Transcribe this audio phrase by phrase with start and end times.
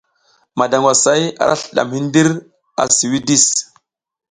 [0.57, 2.29] Madangwasay ara slidadm hidir
[2.81, 3.45] a si widis.